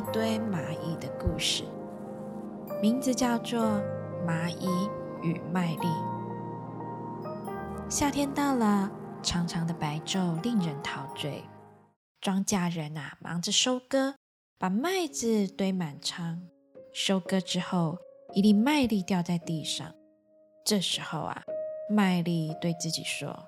[0.00, 1.62] 一堆蚂蚁的故事，
[2.80, 3.60] 名字叫做
[4.26, 4.66] 《蚂蚁
[5.22, 5.86] 与麦粒》。
[7.90, 8.90] 夏天到了，
[9.22, 11.44] 长长的白昼令人陶醉。
[12.18, 14.14] 庄稼人啊，忙着收割，
[14.58, 16.40] 把麦子堆满仓。
[16.94, 17.98] 收割之后，
[18.32, 19.92] 一粒麦粒掉在地上。
[20.64, 21.42] 这时候啊，
[21.90, 23.38] 麦粒对自己说：“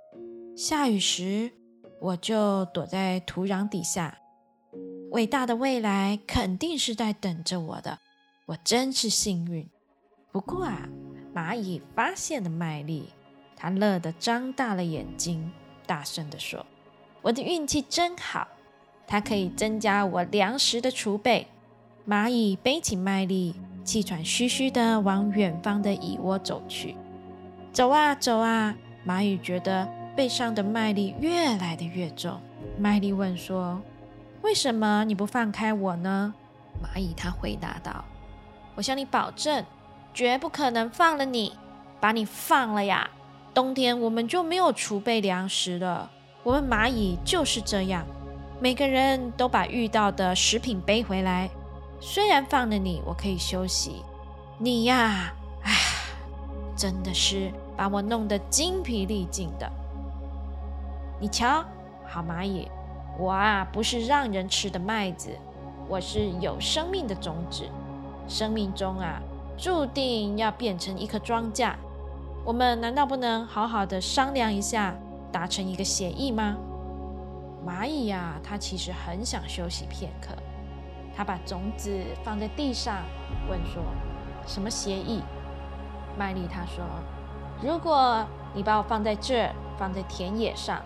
[0.55, 1.51] 下雨时。”
[1.99, 4.19] 我就躲在土壤底下，
[5.13, 7.99] 伟大的未来肯定是在等着我的。
[8.47, 9.69] 我真是幸运。
[10.33, 10.89] 不过啊，
[11.35, 13.11] 蚂蚁发现了麦粒，
[13.55, 15.53] 它乐得张大了眼睛，
[15.87, 16.65] 大声地说
[17.21, 18.49] ：“我的运气真好，
[19.07, 21.47] 它可以增加我粮食的储备。”
[22.09, 23.55] 蚂蚁背起麦粒，
[23.85, 26.97] 气喘吁吁地往远方的蚁窝走去。
[27.71, 28.75] 走啊走啊，
[29.07, 29.87] 蚂蚁觉得。
[30.15, 32.39] 背上的麦粒越来的越重。
[32.79, 33.81] 麦粒问说
[34.43, 36.35] ：“为什么你不放开我呢？”
[36.83, 38.05] 蚂蚁他回答道
[38.75, 39.65] ：“我向你保证，
[40.13, 41.53] 绝不可能放了你。
[42.01, 43.09] 把你放了呀，
[43.55, 46.11] 冬天我们就没有储备粮食了。
[46.43, 48.05] 我们蚂蚁就是这样，
[48.61, 51.49] 每个人都把遇到的食品背回来。
[52.01, 54.03] 虽然放了你，我可以休息。
[54.59, 55.33] 你呀，
[55.63, 55.73] 唉，
[56.77, 59.71] 真的是把我弄得精疲力尽的。”
[61.21, 61.65] 你瞧，
[62.05, 62.69] 好蚂蚁，
[63.19, 65.31] 我啊不是让人吃的麦子，
[65.89, 67.69] 我是有生命的种子，
[68.27, 69.21] 生命中啊
[69.57, 71.73] 注定要变成一颗庄稼。
[72.45, 74.95] 我们难道不能好好的商量一下，
[75.31, 76.57] 达成一个协议吗？
[77.65, 80.31] 蚂蚁呀，它其实很想休息片刻，
[81.15, 82.97] 它把种子放在地上，
[83.49, 83.81] 问说
[84.45, 85.23] ：“什么协议？”
[86.19, 86.85] 麦粒他说
[87.63, 90.81] ：“如果你把我放在这儿，放在田野上。”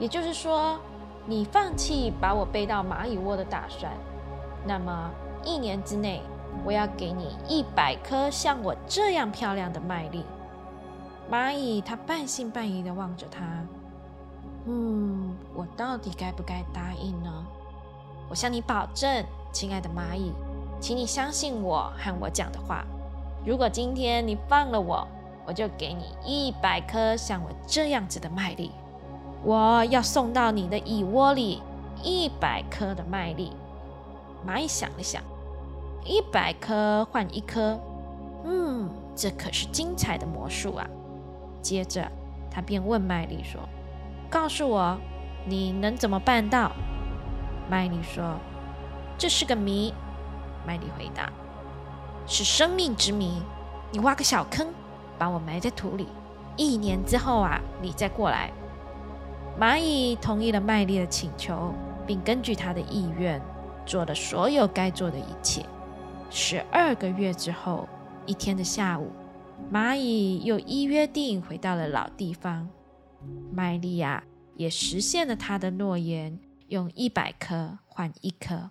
[0.00, 0.80] 也就是说，
[1.26, 3.92] 你放弃把我背到蚂蚁窝的打算，
[4.66, 5.10] 那么
[5.42, 6.22] 一年之内，
[6.64, 10.24] 我要给你一百颗像我这样漂亮的麦粒。
[11.30, 13.42] 蚂蚁它半信半疑地望着他，
[14.66, 17.46] 嗯，我到底该不该答应呢？
[18.28, 20.32] 我向你保证，亲爱的蚂蚁，
[20.80, 22.84] 请你相信我和我讲的话。
[23.46, 25.06] 如果今天你放了我，
[25.46, 28.70] 我就给你一百颗像我这样子的麦粒。
[29.44, 31.62] 我要送到你的蚁窝里
[32.02, 33.52] 一百颗的麦粒。
[34.46, 35.22] 蚂蚁想了想，
[36.04, 37.78] 一百颗换一颗，
[38.44, 40.86] 嗯，这可是精彩的魔术啊！
[41.60, 42.10] 接着，
[42.50, 43.60] 他便问麦粒说
[44.30, 44.98] ：“告诉我，
[45.46, 46.72] 你能怎么办到？”
[47.70, 48.36] 麦粒说
[49.18, 49.92] ：“这是个谜。”
[50.66, 51.30] 麦粒回答
[52.26, 53.42] ：“是生命之谜。
[53.92, 54.68] 你挖个小坑，
[55.18, 56.08] 把我埋在土里，
[56.56, 58.50] 一年之后啊，你再过来。”
[59.58, 61.72] 蚂蚁同意了麦粒的请求，
[62.06, 63.40] 并根据他的意愿
[63.86, 65.64] 做了所有该做的一切。
[66.28, 67.88] 十二个月之后，
[68.26, 69.12] 一天的下午，
[69.72, 72.68] 蚂蚁又依约定回到了老地方。
[73.52, 74.24] 麦莉亚
[74.56, 78.68] 也实现了他的诺言，用一百颗换一颗，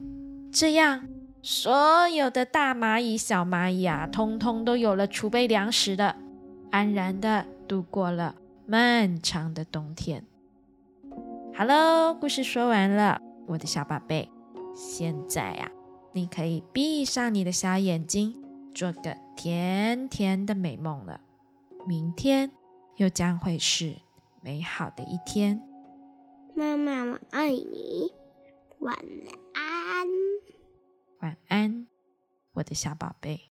[0.52, 1.08] 这样
[1.42, 6.18] 所有的大蚂蚁、小蚂蚁啊，通通都有了储备粮食的，
[6.72, 8.36] 安然的度过了
[8.68, 10.26] 漫长的冬天。
[11.56, 14.28] 好喽，故事说完了，我的小宝贝。
[14.76, 15.72] 现在呀，
[16.12, 18.34] 你可以闭上你的小眼睛，
[18.74, 21.22] 做个甜甜的美梦了。
[21.86, 22.52] 明天
[22.96, 23.98] 又将会是
[24.42, 25.62] 美好的一天。
[26.56, 28.12] 妈妈，我爱你。
[28.80, 28.98] 晚
[29.54, 30.08] 安。
[31.20, 31.88] 晚安，
[32.54, 33.42] 我的小宝贝。